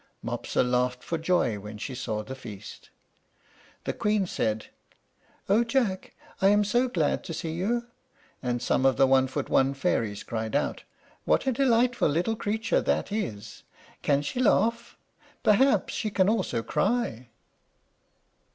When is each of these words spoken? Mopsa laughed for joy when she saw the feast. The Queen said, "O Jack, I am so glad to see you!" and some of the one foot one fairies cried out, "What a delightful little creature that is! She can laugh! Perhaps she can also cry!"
Mopsa 0.23 0.63
laughed 0.63 1.03
for 1.03 1.19
joy 1.19 1.59
when 1.59 1.77
she 1.77 1.93
saw 1.93 2.23
the 2.23 2.33
feast. 2.33 2.89
The 3.83 3.93
Queen 3.93 4.25
said, 4.25 4.65
"O 5.47 5.63
Jack, 5.63 6.15
I 6.41 6.47
am 6.47 6.63
so 6.63 6.87
glad 6.87 7.23
to 7.25 7.35
see 7.35 7.51
you!" 7.51 7.85
and 8.41 8.63
some 8.63 8.83
of 8.83 8.97
the 8.97 9.05
one 9.05 9.27
foot 9.27 9.47
one 9.47 9.75
fairies 9.75 10.23
cried 10.23 10.55
out, 10.55 10.85
"What 11.25 11.45
a 11.45 11.51
delightful 11.51 12.09
little 12.09 12.35
creature 12.35 12.81
that 12.81 13.11
is! 13.11 13.61
She 14.03 14.21
can 14.21 14.23
laugh! 14.43 14.97
Perhaps 15.43 15.93
she 15.93 16.09
can 16.09 16.27
also 16.27 16.63
cry!" 16.63 17.27